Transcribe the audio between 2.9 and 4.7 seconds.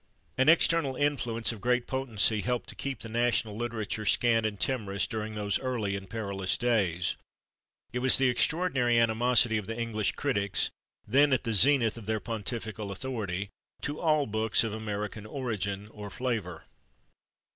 the national literature scant and